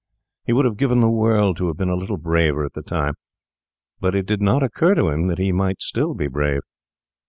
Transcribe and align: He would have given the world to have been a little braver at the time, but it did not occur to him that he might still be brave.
He 0.45 0.51
would 0.51 0.65
have 0.65 0.77
given 0.77 0.99
the 0.99 1.07
world 1.11 1.57
to 1.57 1.67
have 1.67 1.77
been 1.77 1.91
a 1.91 1.95
little 1.95 2.17
braver 2.17 2.65
at 2.65 2.73
the 2.73 2.81
time, 2.81 3.13
but 3.99 4.15
it 4.15 4.25
did 4.25 4.41
not 4.41 4.63
occur 4.63 4.95
to 4.95 5.09
him 5.09 5.27
that 5.27 5.37
he 5.37 5.51
might 5.51 5.79
still 5.83 6.15
be 6.15 6.27
brave. 6.27 6.61